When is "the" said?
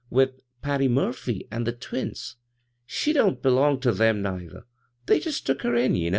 1.65-1.73